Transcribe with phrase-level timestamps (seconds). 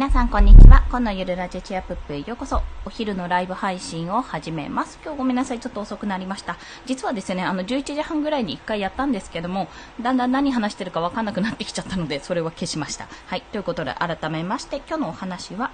[0.00, 0.82] 皆さんこんにちは。
[0.88, 2.62] 今のゆるラジチアップップへようこそ。
[2.86, 4.98] お昼のライブ配信を始めます。
[5.04, 5.60] 今日ごめんなさい。
[5.60, 6.56] ちょっと遅くなりました。
[6.86, 9.68] 実はですね、あの、11時半ぐらいに1回やったんですけども、
[10.00, 13.08] だんだん何話してるかわかんなくなってきちゃったので、それは消しました。
[13.26, 13.42] はい。
[13.52, 15.70] ということで、改めまして、今日のお話は、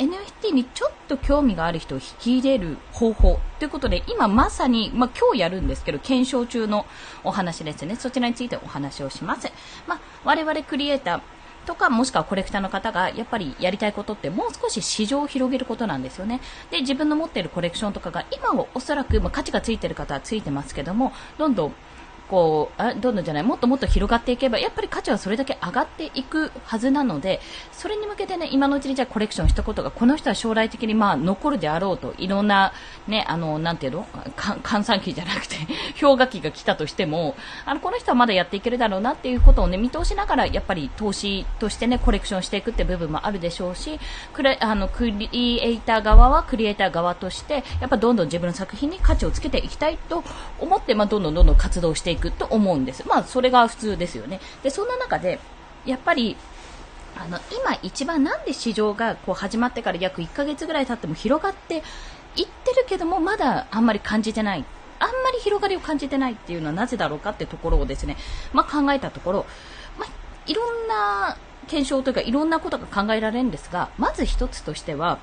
[0.00, 6.84] NFT にちょっと興味がある人を引き入れる方法ということで、今まさに、まあ、今日やるんですけど、検証中の
[7.22, 7.94] お話ですね。
[7.94, 9.52] そちらについてお話をします。
[9.86, 11.20] まあ、我々クリエイター、
[11.68, 16.40] とか、もしくはコレクターの方がやっぱりやりたいことってもう少し市場を広げることなんですよね。
[16.70, 21.74] で、自分の持っているコレクションとかが今はおそらく、まあ、価値がついてる方はついてますけども、どんどん
[22.28, 23.42] こうあどんどんじゃない？
[23.42, 27.40] もっともっと広がっていけばやっぱり価値はそれだけ上がっていくはずなので
[27.72, 32.72] それに向けてね今のうちにじゃコレクションしたことがこの人は将来的にまあ残るであろうといろんな
[33.06, 34.04] ねあのなんていうの？
[34.36, 35.56] 換算機じゃなくて
[36.00, 43.98] 氷河期が来たとしてもあのこの人はまだやっていけるだろうなっていうことをね見通しながらやっぱり投資としてねコレクションしていくって部分もあるでしょうし
[44.34, 45.28] クレあのクリ
[45.64, 50.22] エイター側はクリエイター側としてやっぱどんどん自分の作品に価値をつけていきたいと
[50.60, 52.17] 思ってまあどんどんどんどん活動していく。
[52.18, 53.06] くと思うんです。
[53.06, 54.40] まあ、それが普通ですよね。
[54.62, 55.38] で、そんな中で、
[55.86, 56.36] やっぱり、
[57.16, 61.82] あの、今一番なんで市場がこう始まってから約1ヶ月ぐらい経っても広がっていっ
[62.46, 64.64] てるけども、まだあんまり感じてない。
[65.00, 68.16] あんまり広がりを感じてないっていうのはなぜだろうかってところをですね、
[68.52, 69.46] まあ、考えたところ、
[69.98, 70.08] まあ、
[70.46, 71.36] いろんな
[71.68, 75.18] 検証というかいろんなことが考えられるんですが、まず一つとしては、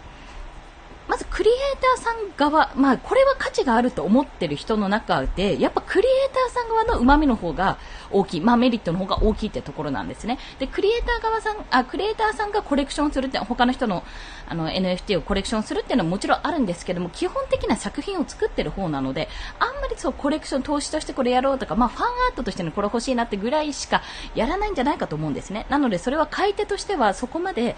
[1.07, 1.57] まずクリエイ
[1.95, 7.77] ターさん側、まあこれは価値があると思ってる人の中で、やっぱクリエイターさん側の旨味の方が
[8.11, 10.39] 大きい、まあメリットの方が大きいってところなんですね。
[10.59, 14.03] で、クリエイター側さん、あ、クリエイターさんがコレクションするって、他の人の
[14.47, 24.01] あの NFT をコレクションするっていうのはもちろんあるんですけども、基本的な作品を作ってる方なので、あんまりそうコレクション投資としてこれやろうとか、まあファンアートとしてのこれ欲しいなってぐらいしか
[24.33, 25.65] やらないんじゃないかと思うんですね。
[25.69, 27.75] なのでそれは買い手としてはそこまで、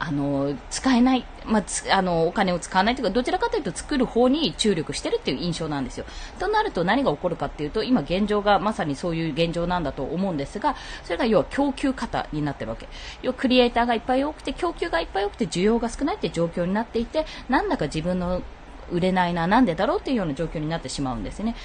[0.00, 1.64] あの、使えない、まあ、
[1.96, 6.04] あの、お金を使わないというか、どちらかというと作る方に注力してるっていう印象なんですよ。
[6.38, 12.88] となると何が起こるかっていうと、今現状がまさにそういう現状なんだと思うんですが、それが要は供給型になってるわけ。
[13.22, 18.42] 要はクリエイターがいっぱい多くて、供給がいっぱい多くて、需要が少ないって状況になっていて、なんだか自分の
[18.90, 21.56] 売れないな、なんでだろうっていうような状況になってしまうんですね。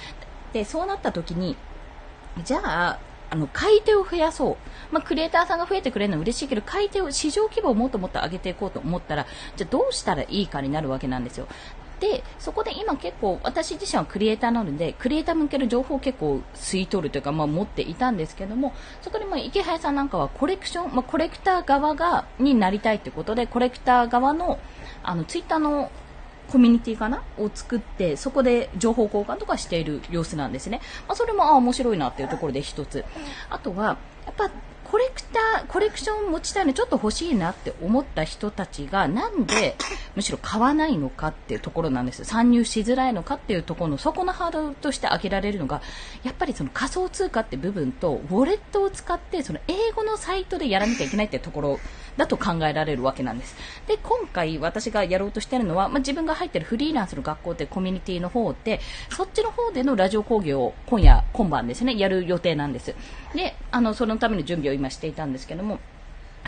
[0.53, 1.57] で、そうなった時に、
[2.43, 2.99] じゃあ、
[3.33, 4.57] あの、買い手を増やそう。
[4.91, 11.47] まあ、クリエイターさんが増えてくれるのは嬉しいけど、買い手を、市場規模をもっともっと上げていこうと思ったら、じゃあどうしたらいいかになるわけなんですよ。
[11.99, 18.71] で、そこで今結構、私自身はクリエイターなので、クリエイター向ける情報を結構吸い取るというか、まあ持っていたんですけども、
[19.01, 24.59] そこでまあ池早さんなんかはコレクション、まあコレクター側が、になりたいということで、コレクター側の、
[25.01, 25.89] あの、ツイッターの
[26.49, 27.23] コミュニティかな？
[27.37, 30.81] を作って、そこで情報交換とかしている様子なんですね。
[31.07, 33.05] まあ、それも、あ、面白いなっていうところで一つ。
[33.49, 34.51] あとは、やっぱ、
[34.93, 39.75] コレクター、コレクション持ちたいのちょっと欲しいなって思った人たちがなんで
[40.15, 42.23] むしろ買わないのかっていうところなんです。
[42.25, 45.81] 参入しづらいのかっていうところのそこのハードルとして挙げられるのが
[46.21, 51.79] やっぱりその仮想通貨って部分とウォレットを使ってその英語のサイトでやらなきゃいけないっていうところ
[52.17, 53.55] だと考えられるわけなんです。
[53.87, 58.79] で、今回私がやろうとしてるのは、まあ、自分が入ってるフリーランスの学校ってコミュニティの方で
[59.09, 62.93] そっちの方でのラジオ講義を今夜、今晩ですね、やる予定なんです。
[63.33, 65.79] で、あの、そのための準備を今していたんですけども、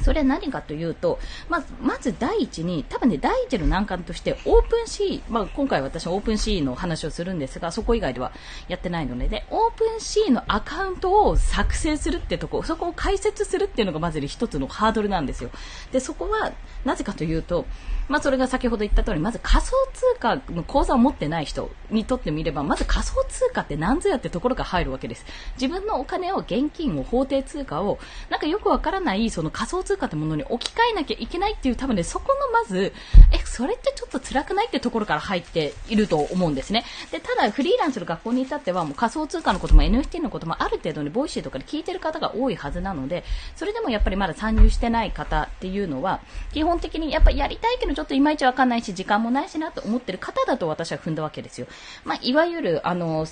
[0.04, 1.20] それは何かというと、
[1.50, 8.32] まず、まず第一に、多分ね、第一の難関として、 OpenSea、まあ、今回私は OpenSea の話をするんですが、そこ以外では
[8.68, 15.50] やってないので、で、 OpenSea のアカウントを作成するってとこ、そこを解説するっていうのがまず一つのハードルなんですよ。
[15.92, 16.52] で、そこは、
[16.84, 17.66] なぜかというと、
[18.08, 25.26] まあ、それが先ほど言った通り、まず仮想通貨の口座を持ってない人にとってみれば、まず仮想通貨って何ぞやってところが入るわけです。
[25.60, 27.98] 自分のお金を、現金を、法定通貨を、
[28.30, 32.91] なんかよくわからない、その仮想通貨ってものに置き換えなきゃいけないっていう、多分ね、そこのまず、
[33.31, 36.84] え、それってちょっと辛くないってところから入っていると思うんですね。
[37.12, 43.23] で、ただ、フリーランスの学校に至っては、もう仮想通貨のことも NFT のこともある程度に Voicy とかで聞いてる方が多いはずなので、
[43.56, 46.22] それでもやっぱりまだ参入してない方っていうのは、
[46.52, 51.67] 基本的にやっぱやりたいけどちょっといまいちわかんないし、時間もないしなと思ってる方だと私は踏んだわけですよ。
[52.03, 53.26] まあ、いわゆる、あの、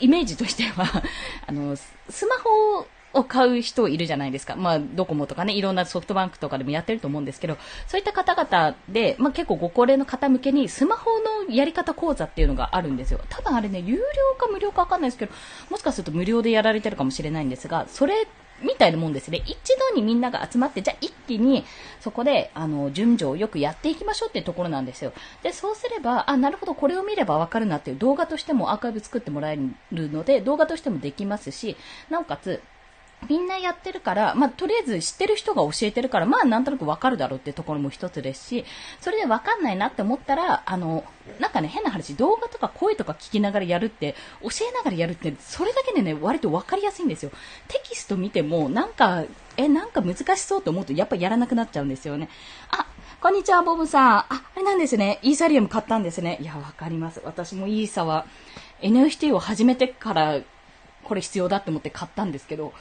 [0.00, 1.02] イメージとしては
[1.46, 4.56] あの、スマホを買う人いるじゃないですか。
[4.56, 11.10] まあ、ドコモとかね、いろんなソフトバンクとかでもやってると思うんですけど、そういった方々で、まあ結構ご高齢の方向けにスマホ
[11.48, 13.20] のやり方講座っていうのがあるんですよ。
[13.28, 14.02] 多分あれね、有料
[14.38, 15.32] か無料かわかんないですけど、
[15.70, 18.26] もしかすると無料でやられてるかもしれないんですが、それ
[18.62, 19.42] みたいなもんですね。
[19.46, 19.56] 一
[19.90, 21.64] 度にみんなが集まって、じゃあ一気に
[22.00, 25.12] そこで、あの、順序をよくやっていきましょうっていうところなんですよ。
[25.42, 29.58] で、そうすれば、あ、なるほど、これを見ればわかるなっていう動画としてもアーカイブ作ってもらえ
[29.92, 31.76] るので、動画としてもできますし、
[32.10, 32.60] なおかつ、
[33.28, 38.64] みんなやってるから、まあ、とりあえず知ってる人が教えてるから、まあ、なんとなくわかるだろうってところも一つですし、
[39.00, 41.04] それでわかんないなって思ったら、あの、
[41.38, 47.30] なんかね、変な話、動画とか声とか聞きながらやるって、教えながらやるって、それだけでね、割とわかりやすいんですよ。
[47.68, 49.24] テキスト見ても、なんか、
[49.56, 52.28] え、なんか難しそうと思うと、やっぱやらなくなっちゃうんですよね。
[52.70, 52.86] あ、
[53.20, 54.18] こんにちは、ボブさん。
[54.18, 55.18] あ、あれなんですね。
[55.22, 56.38] イーサリアム買ったんですね。
[56.40, 57.20] いや、わかります。
[57.24, 58.24] 私もイーサは、
[58.80, 60.40] NFT を始めてから、
[61.04, 62.72] これ必要だって思って買ったんですけど、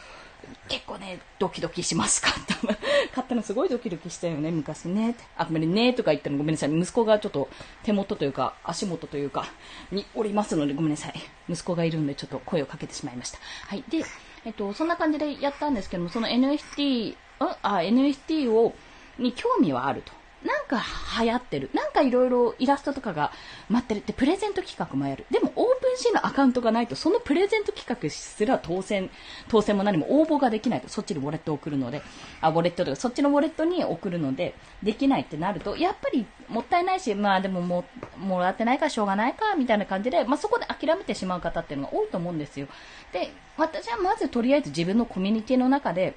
[0.67, 2.21] 結構ね、ドキドキします。
[2.21, 2.73] 買ったの。
[3.13, 5.15] 買ったのすごいドキドキしたよね、昔ね。
[5.35, 6.77] あ、ごめんね、とか言ったのごめんなさい。
[6.77, 7.49] 息子がちょっと
[7.83, 9.45] 手元というか、足元というか、
[9.91, 11.13] におりますのでごめんなさい。
[11.49, 13.39] 息子がいるんでちょっと声をかけてしまいました。
[13.67, 13.83] はい。
[13.89, 14.03] で、
[14.45, 18.73] えっと、そんな感じでやったんですけども、その NFT、あ、NFT を、
[19.17, 20.19] に興味はあると。
[20.45, 20.81] なんか
[21.21, 21.69] 流行ってる。
[21.73, 23.31] なんかいろいろイラストとかが
[23.67, 25.25] 待ってるってプレゼント企画もやる。
[25.29, 29.09] でもオープンシーのアカウントがないとそのプレゼント企画すら当選、
[29.49, 32.01] 当選も何も応募ができないとそっちにウォレットを送るので、
[32.39, 37.83] あ、ウォレットとかそっちのウォレットに送るのでできないってなると、やっぱりもったいないし、まあでもも、
[38.17, 42.67] もらってないからしょうがないかみたいな感じで、まあそこで諦めてしまう方っていうのが多いと思うんですよ。
[43.11, 46.15] で、私はまずとりあえず自分のコミュニティの中で、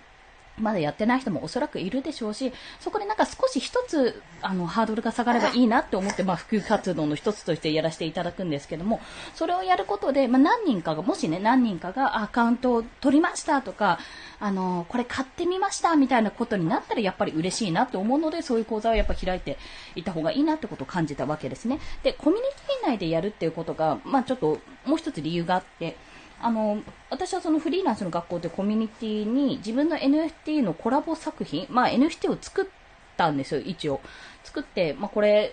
[0.58, 9.00] まだやってない人もおそらくいるでしょうし、そこでなんか少し一つ、あの、ハードルが下がればいいなって思って、まあ、普及活動の一つとしてやらせていただくんですけども、
[9.34, 13.99] それをやることで、まあ、何人かが、もしね、何人かがアカウントを取りましたとか、
[14.40, 19.56] あの、これ買ってみましたみたいなことになったら、やっぱり嬉しいなって思うので、そういう講座をやっぱ開いて
[19.94, 21.81] いた方がいいなってことを感じたわけですね。
[22.02, 25.96] で、コミュニティ内でやるっていうことが、まあ、ちょっと、もう一つ理由があって、
[26.43, 32.67] あの、私はそのフリーランスの学校でコミュニティに自分の NFT のコラボ作品、まあ NFT を作っ
[33.17, 34.00] たんですよ、一応。
[34.44, 35.53] 作って、まあこれ、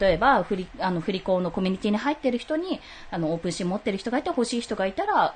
[0.00, 2.80] 例えば、振り、あの、振り子のコミュニティに入ってる人に、
[3.10, 5.34] あの、オープンシーン持ってる人がいて欲しい人がいたら、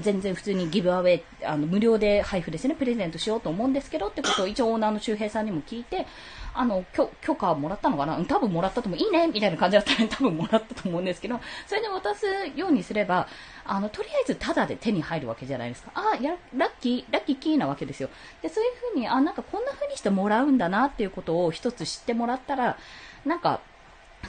[0.00, 6.06] 全然普通にギブアウェイ、あの、無料で配布ですね、プレゼントしようと思うんですけどってことを一応オーナーの周平さんにも聞いて、
[6.54, 8.16] あの、許許可もらったのかな？
[8.24, 9.26] 多分もらったともいいね？
[9.26, 13.26] みたいな感じだったら、多分もらったと思うんですけど、それで渡すようにすれば、
[13.66, 15.92] あの、とりあえずタダで手に入るわけじゃないですか。
[15.94, 18.10] あ、や、ラッキー、ラッキーキーなわけですよ。
[18.42, 22.76] で、そういうふうに、あ、なんかこんな風にしてもらうんだなっていうことを一つ知ってもらったら、
[23.24, 23.60] なんか、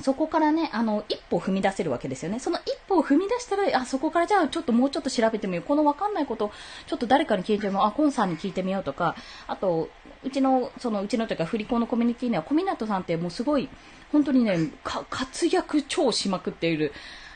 [0.02, 2.40] そこからね、あの、一歩踏み出せるわけですよね。
[2.40, 5.64] その一歩を踏み出したら、あ、そこからじゃあちょっともうちょっと調べてみよう。
[5.64, 6.52] このわかんないこと、
[6.88, 7.86] ちょっと誰かに聞いてみよう。
[7.86, 9.16] あ、コンさんに聞いてみようとか、
[9.48, 9.90] あと、
[10.24, 13.70] うちの、その、うちのというか、振り子のコミュニティには、小湊さんってもうすごい、
[14.12, 16.94] 本当にね、活躍超しまくっている、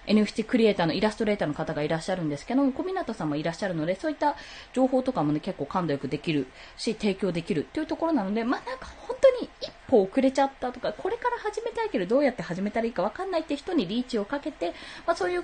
[0.09, 4.35] NFT クリエイターのイラストレーターの方がいらっしゃるんですけど、小湊さんもいらっしゃるので、そういった
[4.73, 6.47] 情報とかもね、結構感度よくできる
[6.77, 14.73] し、提供できるというところなので、まあなんか本当に一歩遅れちゃったとか、これから始めたいけどどうやって始めたらいいかわかんないって人にリーチをかけて、
[15.05, 15.43] まあそういう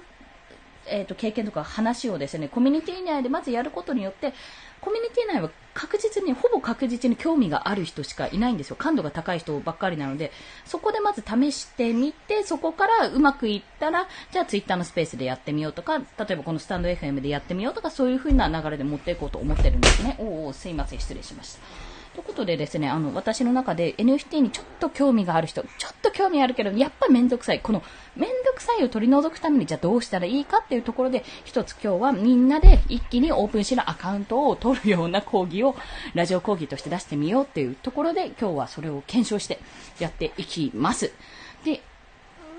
[0.87, 4.33] えーと、経験とか話をですねコミュニティ内でまずやることによって
[4.81, 8.75] コミュニティ内は確実にほぼ確実に興味がある人しかいないんですよ。
[8.75, 10.31] 感度が高い人ばっかりなので。
[10.65, 20.15] そこでまず試してみてそこからうまくいったらじゃあツイッターのスペースでやってみようとか例えばこのスタンド FM でやってみようとかそういう風な流れで持っていこうと思ってるんですね。
[20.19, 20.99] おおすいません。
[20.99, 21.94] 失礼しました。
[22.35, 27.61] ことでですね、あの、私の中で NFT にちょっと興味がある人、ちょっと興味あるけど、やっぱめんどくさい。
[27.61, 27.81] この
[28.17, 35.75] めんどくさいを取り除くために、じゃあどうしたらいいかっていうところで、一つ今日はみんなで一気にオープンシのアカウントを取るような講義を、
[36.13, 39.59] ラジオ講義として出してみようっていうところで、今日はそれを検証して
[39.99, 41.13] やっていきます。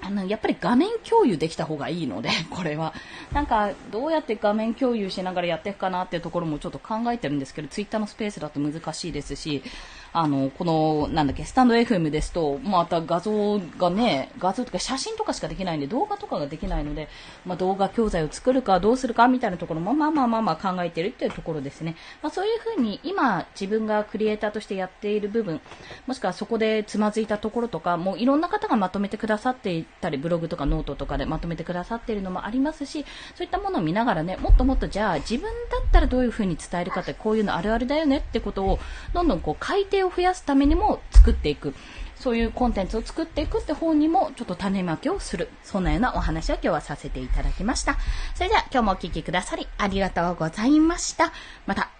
[0.07, 2.95] あの、やっぱり画面共有できた方がいいので、 これは。
[3.33, 9.65] なんか、どうやって画面共有しながらやっていくかなっていうところもちょっと考えてるんですけど、ツイッターのスペースだと難しいですし、
[10.13, 17.09] あの、この、なんだっけ、スタンド FM ですと、また画像がね、画像とか写真とかしかできないんで、動画とかができないので、
[17.45, 21.97] まあ、動画教材を作るかどうするかみたいなところも、まあまあまあまあ考えてるっていうところですね。
[22.23, 25.61] まあ、そういうふうに、今、自分がクリエイターとしてやっている部分、
[26.07, 35.49] もしくはそこでつまずいたところとか、もういろんな方がまとめてくださっていたり、ブログとかノートとかでまとめてくださっているのもありますし、そういったものを見ながらね、もっともっとじゃあ自分だ
[35.79, 38.79] ったらどういうふうに伝えるかって、こういうのあるあるだよねってことを、
[39.13, 41.75] どんどんこう買い手を増やすためにもも作っていく。
[42.17, 45.51] そういうコンテンツを作っていくって方にもちょっと種まきをする。
[45.63, 47.99] そんなようなお話を今日はさせていただきました。
[48.35, 51.33] それでは今日もお聴きくださりありがとうございました。
[51.67, 51.91] また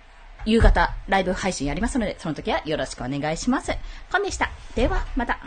[0.47, 3.73] 夕方ライブ配信やりますので、その時はよろしくお願いします。
[4.11, 4.51] コンでした。
[4.75, 5.39] ではまた。